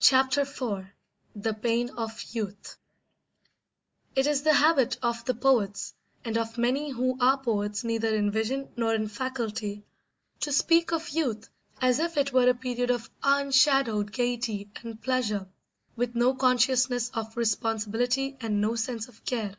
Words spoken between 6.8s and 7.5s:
who are